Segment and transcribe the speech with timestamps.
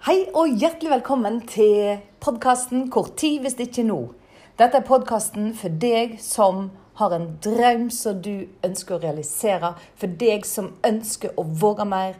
[0.00, 4.14] Hei og hjertelig velkommen til podkasten 'Hvor tid hvis ikke nå'.
[4.58, 9.74] Dette er podkasten for deg som har en drøm som du ønsker å realisere.
[9.96, 12.14] For deg som ønsker å våge mer.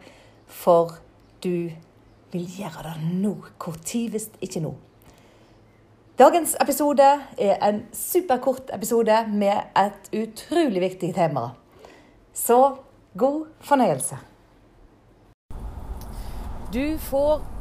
[0.45, 0.91] For
[1.43, 1.71] du
[2.31, 3.35] vil gjøre det nå.
[3.57, 4.75] Hvor tid hvis ikke nå.
[6.19, 7.07] Dagens episode
[7.37, 11.49] er en superkort episode med et utrolig viktig tema.
[12.33, 12.77] Så
[13.17, 14.17] god fornøyelse.
[16.73, 17.60] Du får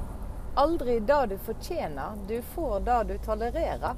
[0.55, 2.19] aldri det du fortjener.
[2.29, 3.95] Du får det du tolererer.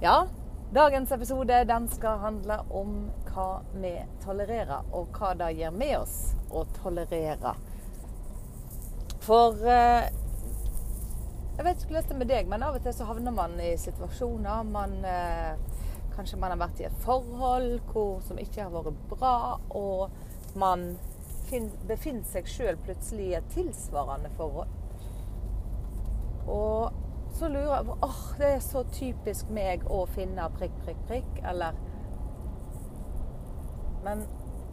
[0.00, 0.26] Ja,
[0.72, 6.16] dagens episode den skal handle om hva vi tolererer, og hva det gjør med oss
[6.50, 7.54] å tolerere.
[9.26, 10.08] For eh,
[11.58, 13.58] Jeg vet ikke hvordan det er med deg, men av og til så havner man
[13.60, 15.58] i situasjoner man eh,
[16.14, 19.34] Kanskje man har vært i et forhold hvor, som ikke har vært bra,
[19.70, 20.96] og man
[21.88, 24.68] befinner seg sjøl plutselig i et tilsvarende forhold.
[26.48, 26.92] Og
[27.36, 31.38] så lurer jeg på åh, det er så typisk meg å finne prikk, prikk, prikk,
[31.44, 31.76] eller
[34.04, 34.22] Men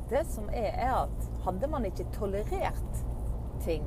[0.10, 3.00] det som er, er at hadde man ikke tolerert
[3.66, 3.84] ting,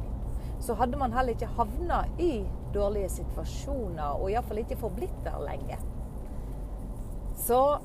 [0.61, 2.43] så hadde man heller ikke havna i
[2.75, 5.79] dårlige situasjoner, og iallfall ikke forblitt der lenge.
[7.39, 7.79] Så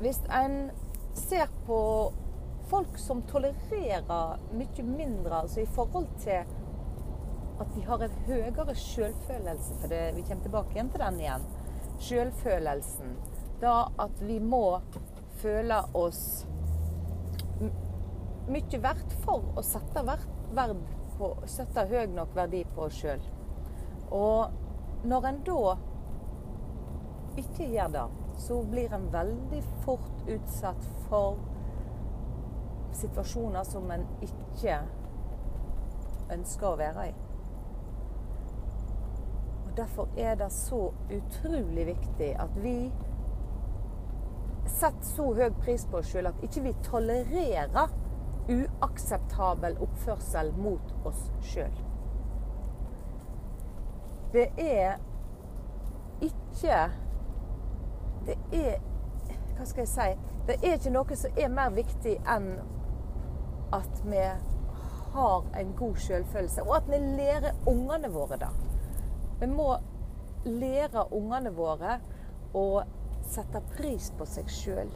[0.00, 0.70] hvis en
[1.18, 1.80] ser på
[2.70, 6.44] folk som tolererer mye mindre, altså i forhold til
[7.60, 11.48] at de har en høyere selvfølelse, for det, vi kommer tilbake igjen til den igjen.
[12.00, 13.16] Selvfølelsen.
[13.60, 14.80] Da at vi må
[15.42, 16.46] føle oss
[18.50, 20.06] mye verdt for å sette,
[20.56, 20.80] verd
[21.18, 23.20] på, sette høy nok verdi på oss sjøl.
[24.16, 25.76] Og når en da
[27.40, 28.08] ikke gjør det,
[28.40, 31.36] så blir en veldig fort utsatt for
[33.00, 34.78] situasjoner som en ikke
[36.34, 37.14] ønsker å være i.
[39.66, 42.76] Og Derfor er det så utrolig viktig at vi
[44.70, 47.92] setter så høy pris på oss sjøl at ikke vi tolererer
[48.50, 51.22] uakseptabel oppførsel mot oss
[51.52, 51.74] sjøl.
[54.32, 54.98] Det er
[56.22, 56.90] ikke
[58.26, 58.76] Det er
[59.56, 60.10] Hva skal jeg si?
[60.46, 62.52] Det er ikke noe som er mer viktig enn
[63.72, 64.22] at vi
[65.12, 68.50] har en god selvfølelse, og at vi lærer ungene våre det.
[69.40, 69.76] Vi må
[70.44, 71.98] lære ungene våre
[72.56, 72.82] å
[73.30, 74.90] sette pris på seg sjøl.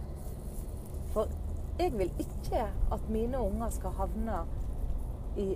[1.14, 1.30] For
[1.78, 4.44] jeg vil ikke at mine unger skal havne
[5.40, 5.48] i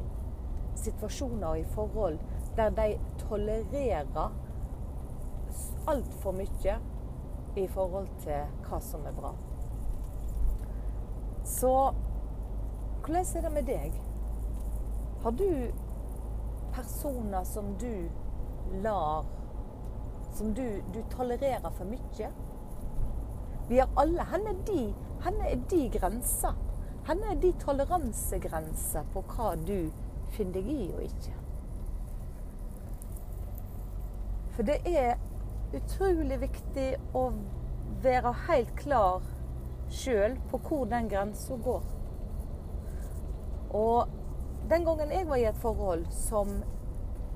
[0.79, 2.19] situasjoner og i forhold
[2.59, 4.33] der de tolererer
[5.89, 6.79] altfor mye
[7.57, 9.33] i forhold til hva som er bra.
[11.47, 11.73] Så
[13.09, 13.93] hvordan er det med deg?
[15.23, 15.73] Har du
[16.73, 18.09] personer som du
[18.83, 19.25] lar
[20.33, 22.29] Som du, du tolererer for mye?
[23.69, 26.55] Vi har alle Hvor er de, hvor er de grenser?
[27.07, 29.91] Hvor er de toleransegrenser på hva du
[30.37, 31.35] finner deg i og ikke?
[34.53, 35.17] For det er
[35.73, 37.31] utrolig viktig å
[38.05, 39.25] være helt klar
[39.89, 41.98] sjøl på hvor den grensa går.
[43.77, 44.09] Og
[44.69, 46.51] den gangen jeg var i et forhold som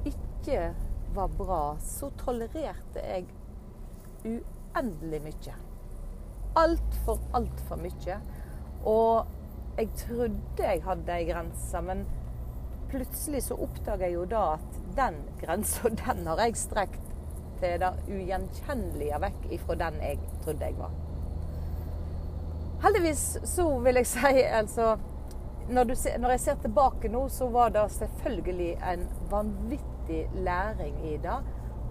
[0.09, 0.72] ikke
[1.15, 3.26] var bra, så tolererte jeg
[4.25, 5.54] uendelig mye.
[6.56, 8.19] Altfor, altfor mye.
[8.88, 9.26] Og
[9.78, 12.04] jeg trodde jeg hadde ei grense, men
[12.92, 17.09] plutselig så oppdaga jeg jo da at den grensa, den har jeg strekt
[17.62, 20.92] til det ugjenkjennelige vekk ifra den jeg trodde jeg var.
[22.82, 24.97] Heldigvis så vil jeg si altså
[25.68, 31.16] når, ser, når, jeg ser tilbake nå, så var det selvfølgelig en vanvittig læring i
[31.22, 31.38] det.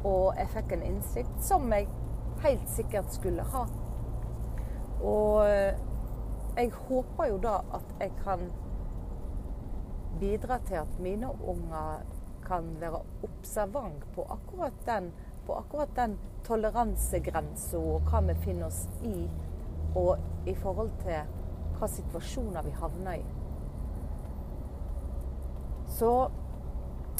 [0.03, 1.87] Og jeg fikk en innsikt som jeg
[2.43, 3.65] helt sikkert skulle ha.
[5.01, 5.77] Og eh,
[6.57, 8.49] jeg håper jo da at jeg kan
[10.19, 12.01] bidra til at mine unger
[12.47, 15.12] kan være observant på akkurat den,
[15.45, 19.29] på akkurat den toleransegrensa og hva vi finner oss i,
[19.95, 20.17] og
[20.50, 21.38] i forhold til
[21.77, 23.40] hva situasjoner vi havner i.
[26.01, 26.31] Så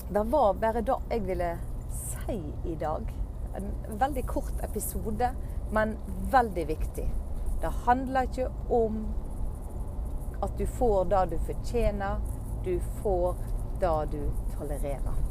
[0.10, 1.58] det var bare det jeg ville
[1.94, 3.14] si i dag.
[3.56, 3.68] En
[4.00, 5.30] veldig kort episode,
[5.72, 5.94] men
[6.32, 7.06] veldig viktig.
[7.62, 8.98] Det handler ikke om
[10.42, 12.26] at du får det du fortjener.
[12.66, 13.38] Du får
[13.86, 14.22] det du
[14.58, 15.24] tolererer.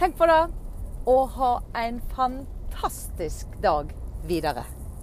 [0.00, 0.42] Tenk på det,
[1.04, 3.92] og ha en fantastisk dag
[4.24, 4.64] videre.